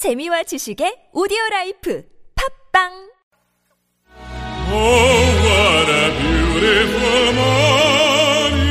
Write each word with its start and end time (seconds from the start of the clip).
재미와 0.00 0.43
지식의 0.43 1.09
오디오 1.13 1.37
라이프 1.51 2.03
팝빵 2.73 3.11
Oh, 4.73 4.77
what 5.43 5.89
a 5.89 6.09
beautiful 6.17 7.33
morning. 7.33 8.61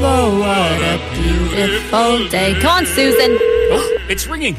Oh, 0.00 0.38
what 0.40 0.80
a 0.80 0.98
beautiful 1.12 2.26
day. 2.30 2.54
Come 2.60 2.78
on, 2.78 2.86
Susan. 2.86 3.36
Oh, 3.70 3.98
it's 4.08 4.26
ringing. 4.26 4.56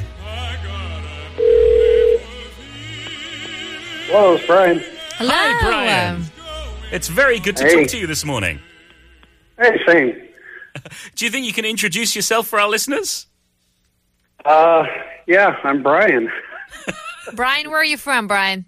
Hello, 4.07 4.35
it's 4.35 4.45
Brian. 4.45 4.79
Hello. 5.17 5.33
Hi, 5.33 5.59
Brian. 5.65 6.23
It's 6.91 7.07
very 7.09 7.39
good 7.39 7.57
to 7.57 7.63
Hey. 7.65 7.75
talk 7.75 7.87
to 7.89 7.97
you 7.97 8.05
this 8.07 8.23
morning. 8.23 8.59
Hey, 9.59 9.77
same. 9.87 10.13
Do 11.15 11.25
you 11.25 11.31
think 11.31 11.45
you 11.47 11.53
can 11.53 11.65
introduce 11.65 12.15
yourself 12.15 12.47
for 12.47 12.59
our 12.59 12.69
listeners? 12.69 13.25
Uh, 14.45 14.85
yeah, 15.29 15.55
I'm 15.63 15.83
Brian. 15.83 16.27
Brian, 17.33 17.69
where 17.69 17.79
are 17.79 17.85
you 17.85 17.97
from, 17.97 18.27
Brian? 18.27 18.65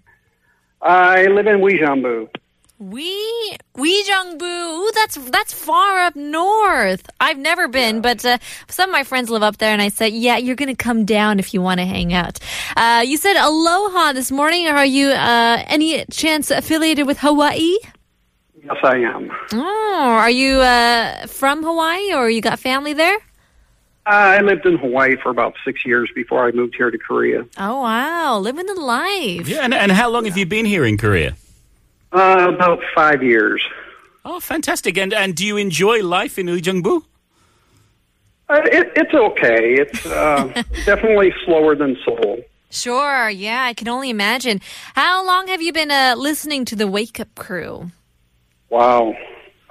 I 0.80 1.24
live 1.26 1.48
in 1.48 1.60
Uijeongbu. 1.60 2.28
We 2.78 3.56
Uijeongbu. 3.76 4.92
that's 4.94 5.16
that's 5.30 5.52
far 5.52 6.00
up 6.00 6.14
north. 6.14 7.08
I've 7.20 7.38
never 7.38 7.66
been, 7.66 8.00
but 8.00 8.24
uh, 8.24 8.38
some 8.68 8.90
of 8.90 8.92
my 8.92 9.02
friends 9.02 9.28
live 9.28 9.42
up 9.42 9.58
there, 9.58 9.72
and 9.72 9.82
I 9.82 9.88
said, 9.88 10.12
"Yeah, 10.12 10.36
you're 10.36 10.56
gonna 10.56 10.76
come 10.76 11.04
down 11.04 11.40
if 11.40 11.52
you 11.52 11.60
want 11.62 11.80
to 11.80 11.86
hang 11.86 12.12
out." 12.12 12.38
Uh, 12.76 13.02
you 13.04 13.16
said 13.16 13.36
aloha 13.36 14.12
this 14.12 14.30
morning. 14.30 14.68
Are 14.68 14.86
you 14.86 15.08
uh, 15.08 15.64
any 15.66 16.04
chance 16.06 16.50
affiliated 16.50 17.06
with 17.08 17.18
Hawaii? 17.18 17.76
Yes, 18.64 18.76
I 18.84 18.98
am. 18.98 19.30
Oh, 19.52 20.16
are 20.22 20.30
you 20.30 20.58
uh, 20.58 21.26
from 21.26 21.64
Hawaii, 21.64 22.14
or 22.14 22.30
you 22.30 22.40
got 22.40 22.60
family 22.60 22.92
there? 22.92 23.18
I 24.04 24.40
lived 24.40 24.66
in 24.66 24.78
Hawaii 24.78 25.16
for 25.22 25.30
about 25.30 25.54
six 25.64 25.86
years 25.86 26.10
before 26.14 26.46
I 26.46 26.50
moved 26.50 26.74
here 26.74 26.90
to 26.90 26.98
Korea. 26.98 27.46
Oh 27.56 27.82
wow, 27.82 28.38
living 28.38 28.66
the 28.66 28.74
life. 28.74 29.48
Yeah, 29.48 29.60
and, 29.62 29.72
and 29.72 29.92
how 29.92 30.10
long 30.10 30.24
have 30.24 30.36
you 30.36 30.46
been 30.46 30.64
here 30.64 30.84
in 30.84 30.98
Korea? 30.98 31.36
Uh, 32.12 32.50
about 32.52 32.80
five 32.94 33.22
years. 33.22 33.62
Oh, 34.24 34.40
fantastic. 34.40 34.98
And 34.98 35.12
and 35.12 35.34
do 35.34 35.46
you 35.46 35.56
enjoy 35.56 36.02
life 36.02 36.38
in 36.38 36.46
Uijeongbu? 36.46 37.04
Uh, 38.48 38.60
it, 38.66 38.92
it's 38.96 39.14
okay. 39.14 39.74
It's 39.74 40.04
uh, 40.04 40.62
definitely 40.84 41.32
slower 41.44 41.74
than 41.74 41.96
Seoul. 42.04 42.42
Sure, 42.70 43.28
yeah, 43.28 43.64
I 43.64 43.74
can 43.74 43.88
only 43.88 44.10
imagine. 44.10 44.60
How 44.94 45.24
long 45.24 45.46
have 45.48 45.62
you 45.62 45.72
been 45.72 45.90
uh, 45.90 46.14
listening 46.16 46.64
to 46.66 46.76
the 46.76 46.86
Wake 46.86 47.20
Up 47.20 47.34
Crew? 47.34 47.90
Wow. 48.70 49.14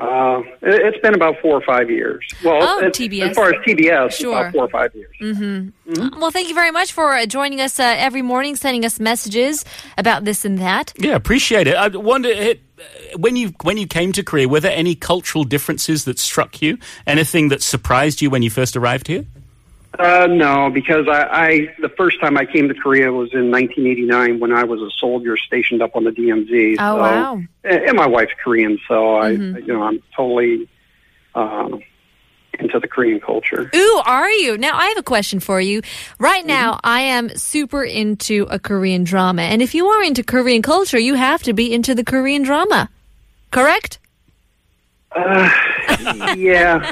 Uh, 0.01 0.39
it, 0.63 0.81
it's 0.93 0.97
been 1.01 1.13
about 1.13 1.35
four 1.41 1.55
or 1.55 1.61
five 1.61 1.89
years. 1.89 2.25
Well, 2.43 2.57
Oh, 2.61 2.77
it's- 2.79 2.97
TBS. 2.97 3.29
as 3.29 3.35
far 3.35 3.49
as 3.53 3.55
TBS, 3.65 4.13
Sure. 4.13 4.37
about 4.39 4.51
four 4.51 4.63
or 4.65 4.69
five 4.69 4.91
years. 4.95 5.71
Well, 6.17 6.31
thank 6.31 6.49
you 6.49 6.55
very 6.55 6.71
much 6.71 6.91
for 6.91 7.13
uh, 7.13 7.25
joining 7.27 7.61
us 7.61 7.79
uh, 7.79 7.83
every 7.97 8.21
morning, 8.23 8.55
sending 8.55 8.83
us 8.83 8.99
messages 8.99 9.63
about 9.97 10.25
this 10.25 10.43
and 10.43 10.57
that. 10.57 10.91
Yeah, 10.97 11.15
appreciate 11.15 11.67
it. 11.67 11.75
I 11.75 11.87
wonder 11.89 12.29
it, 12.29 12.61
when 13.17 13.35
you 13.35 13.53
when 13.61 13.77
you 13.77 13.85
came 13.85 14.11
to 14.13 14.23
Korea, 14.23 14.47
were 14.49 14.59
there 14.59 14.75
any 14.75 14.95
cultural 14.95 15.43
differences 15.43 16.05
that 16.05 16.17
struck 16.17 16.61
you? 16.63 16.77
Anything 17.05 17.49
that 17.49 17.61
surprised 17.61 18.21
you 18.23 18.29
when 18.31 18.41
you 18.41 18.49
first 18.49 18.75
arrived 18.75 19.07
here? 19.07 19.25
Uh, 19.99 20.25
no, 20.27 20.69
because 20.69 21.07
I, 21.07 21.23
I 21.31 21.75
the 21.79 21.89
first 21.89 22.21
time 22.21 22.37
I 22.37 22.45
came 22.45 22.69
to 22.69 22.73
Korea 22.73 23.11
was 23.11 23.33
in 23.33 23.51
1989 23.51 24.39
when 24.39 24.53
I 24.53 24.63
was 24.63 24.81
a 24.81 24.89
soldier 24.99 25.35
stationed 25.35 25.81
up 25.81 25.95
on 25.95 26.05
the 26.05 26.11
DMZ. 26.11 26.75
Oh, 26.79 26.95
so, 26.95 27.01
wow. 27.01 27.35
Mm-hmm. 27.35 27.87
And 27.89 27.97
my 27.97 28.07
wife's 28.07 28.33
Korean, 28.41 28.79
so 28.87 29.15
I, 29.15 29.29
you 29.31 29.67
know, 29.67 29.83
I'm 29.83 30.01
totally 30.15 30.69
uh, 31.35 31.69
into 32.59 32.79
the 32.79 32.87
Korean 32.87 33.19
culture. 33.19 33.69
Ooh, 33.75 34.01
are 34.05 34.29
you? 34.29 34.57
Now, 34.57 34.77
I 34.77 34.87
have 34.87 34.97
a 34.97 35.03
question 35.03 35.39
for 35.39 35.59
you. 35.59 35.81
Right 36.19 36.45
now, 36.45 36.79
I 36.83 37.01
am 37.01 37.29
super 37.37 37.83
into 37.83 38.47
a 38.49 38.59
Korean 38.59 39.03
drama. 39.03 39.41
And 39.41 39.61
if 39.61 39.75
you 39.75 39.87
are 39.87 40.03
into 40.03 40.23
Korean 40.23 40.61
culture, 40.61 40.99
you 40.99 41.15
have 41.15 41.43
to 41.43 41.53
be 41.53 41.73
into 41.73 41.93
the 41.95 42.03
Korean 42.03 42.43
drama. 42.43 42.89
Correct? 43.51 43.99
Yeah, 46.37 46.91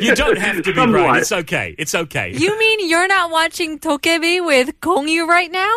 You 0.00 0.14
don't 0.14 0.38
have 0.38 0.56
to 0.62 0.72
be 0.72 0.74
Somewhat. 0.74 1.00
right. 1.00 1.20
It's 1.20 1.32
okay. 1.32 1.74
It's 1.78 1.94
okay. 1.94 2.32
You 2.34 2.58
mean 2.58 2.88
you're 2.88 3.08
not 3.08 3.30
watching 3.30 3.78
Dokkaebi 3.78 4.44
with 4.44 4.80
Gong 4.80 5.08
Yoo 5.08 5.26
right 5.26 5.50
now? 5.50 5.74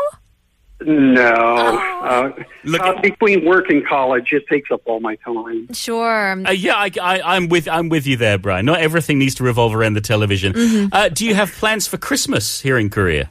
no. 0.81 1.34
Oh. 1.35 2.06
Uh, 2.06 2.44
Look 2.63 2.81
uh, 2.81 3.01
between 3.01 3.44
work 3.46 3.69
and 3.69 3.85
college, 3.85 4.31
it 4.31 4.47
takes 4.47 4.69
up 4.72 4.81
all 4.85 5.00
my 5.00 5.16
time. 5.16 5.73
Sure. 5.73 6.31
Uh, 6.46 6.51
yeah, 6.51 6.75
I, 6.75 6.91
I, 7.01 7.35
I'm 7.35 7.47
with 7.50 7.67
I'm 7.67 7.90
with 7.90 8.06
you 8.06 8.16
there, 8.16 8.38
Brian. 8.38 8.66
Not 8.66 8.79
everything 8.79 9.17
needs 9.17 9.34
to 9.35 9.44
revolve 9.44 9.73
around 9.73 9.94
the 9.94 10.01
television. 10.01 10.53
Mm-hmm. 10.53 10.88
Uh, 10.91 11.09
do 11.09 11.25
you 11.25 11.34
have 11.34 11.51
plans 11.53 11.88
for 11.88 11.97
Christmas 11.97 12.62
here 12.62 12.78
in 12.78 12.90
Korea? 12.91 13.29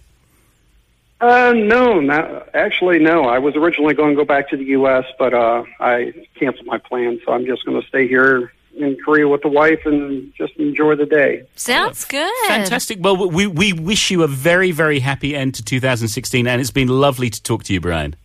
Uh, 1.20 1.54
no, 1.56 1.98
not, 2.00 2.54
actually, 2.54 2.98
no. 2.98 3.24
I 3.24 3.38
was 3.38 3.56
originally 3.56 3.94
going 3.94 4.10
to 4.10 4.16
go 4.16 4.24
back 4.26 4.50
to 4.50 4.56
the 4.56 4.64
U.S., 4.64 5.04
but 5.18 5.32
uh, 5.32 5.64
I 5.80 6.12
canceled 6.34 6.66
my 6.66 6.76
plan, 6.78 7.20
so 7.24 7.32
I'm 7.32 7.46
just 7.46 7.64
going 7.64 7.80
to 7.80 7.86
stay 7.88 8.06
here 8.06 8.52
in 8.76 8.96
Korea 9.04 9.28
with 9.28 9.42
the 9.42 9.48
wife 9.48 9.80
and 9.84 10.32
just 10.36 10.54
enjoy 10.56 10.96
the 10.96 11.06
day. 11.06 11.42
Sounds 11.56 12.04
good. 12.04 12.32
Fantastic. 12.46 12.98
Well, 13.00 13.16
we 13.28 13.46
we 13.46 13.72
wish 13.72 14.10
you 14.10 14.22
a 14.22 14.28
very 14.28 14.70
very 14.70 15.00
happy 15.00 15.34
end 15.34 15.54
to 15.54 15.62
2016, 15.62 16.46
and 16.46 16.60
it's 16.60 16.70
been 16.70 16.88
lovely 16.88 17.30
to 17.30 17.42
talk 17.42 17.64
to 17.64 17.72
you, 17.72 17.80
Brian. 17.80 18.16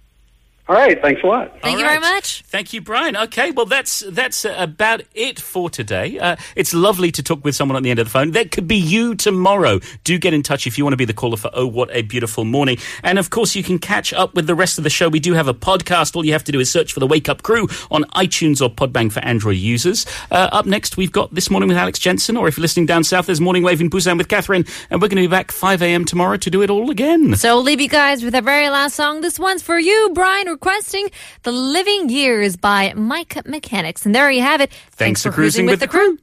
All 0.67 0.75
right, 0.75 1.01
thanks 1.01 1.21
a 1.23 1.27
lot. 1.27 1.51
Thank 1.61 1.75
All 1.75 1.79
you 1.79 1.85
very 1.85 1.99
much. 1.99 2.43
Thank 2.43 2.71
you, 2.71 2.81
Brian. 2.81 3.17
Okay, 3.17 3.51
well 3.51 3.65
that's 3.65 4.01
that's 4.07 4.45
uh, 4.45 4.55
about 4.57 5.01
it 5.13 5.39
for 5.39 5.69
today. 5.69 6.17
Uh, 6.19 6.35
it's 6.55 6.73
lovely 6.73 7.11
to 7.11 7.23
talk 7.23 7.43
with 7.43 7.55
someone 7.55 7.75
on 7.75 7.83
the 7.83 7.89
end 7.89 7.99
of 7.99 8.05
the 8.05 8.11
phone. 8.11 8.31
That 8.31 8.51
could 8.51 8.67
be 8.67 8.77
you 8.77 9.15
tomorrow. 9.15 9.79
Do 10.03 10.17
get 10.17 10.33
in 10.33 10.43
touch 10.43 10.67
if 10.67 10.77
you 10.77 10.85
want 10.85 10.93
to 10.93 10.97
be 10.97 11.05
the 11.05 11.13
caller 11.13 11.37
for 11.37 11.49
Oh 11.53 11.67
What 11.67 11.89
a 11.91 12.03
Beautiful 12.03 12.45
Morning. 12.45 12.77
And 13.03 13.19
of 13.19 13.29
course, 13.31 13.55
you 13.55 13.63
can 13.63 13.79
catch 13.79 14.13
up 14.13 14.33
with 14.35 14.47
the 14.47 14.55
rest 14.55 14.77
of 14.77 14.83
the 14.83 14.89
show. 14.89 15.09
We 15.09 15.19
do 15.19 15.33
have 15.33 15.47
a 15.47 15.53
podcast. 15.53 16.15
All 16.15 16.25
you 16.25 16.33
have 16.33 16.43
to 16.45 16.51
do 16.51 16.59
is 16.59 16.71
search 16.71 16.93
for 16.93 16.99
the 16.99 17.07
Wake 17.07 17.27
Up 17.27 17.41
Crew 17.43 17.67
on 17.89 18.03
iTunes 18.15 18.61
or 18.61 18.69
Podbbang 18.69 19.11
for 19.11 19.19
Android 19.21 19.57
users. 19.57 20.05
Uh, 20.29 20.49
up 20.51 20.65
next, 20.65 20.95
we've 20.95 21.11
got 21.11 21.33
This 21.33 21.49
Morning 21.49 21.67
with 21.67 21.77
Alex 21.77 21.99
Jensen, 21.99 22.37
or 22.37 22.47
if 22.47 22.57
you're 22.57 22.61
listening 22.61 22.85
down 22.85 23.03
south, 23.03 23.25
there's 23.25 23.41
Morning 23.41 23.63
Wave 23.63 23.81
in 23.81 23.89
Busan 23.89 24.17
with 24.17 24.27
Catherine. 24.27 24.65
And 24.89 25.01
we're 25.01 25.07
going 25.07 25.21
to 25.21 25.27
be 25.27 25.31
back 25.31 25.51
5 25.51 25.81
a.m. 25.81 26.05
tomorrow 26.05 26.37
to 26.37 26.49
do 26.49 26.61
it 26.61 26.69
all 26.69 26.89
again. 26.91 27.35
So 27.35 27.55
we'll 27.55 27.63
leave 27.63 27.81
you 27.81 27.89
guys 27.89 28.23
with 28.23 28.35
our 28.35 28.41
very 28.41 28.69
last 28.69 28.95
song. 28.95 29.21
This 29.21 29.39
one's 29.39 29.61
for 29.61 29.79
you, 29.79 30.11
Brian, 30.13 30.47
requesting 30.51 31.09
The 31.43 31.51
Living 31.51 32.09
Years 32.09 32.55
by 32.57 32.93
Mike 32.93 33.45
Mechanics. 33.47 34.05
And 34.05 34.13
there 34.13 34.29
you 34.29 34.41
have 34.41 34.61
it. 34.61 34.71
Thanks 34.91 35.23
for 35.23 35.31
cruising 35.31 35.65
with 35.65 35.79
the 35.79 35.87
crew. 35.87 36.17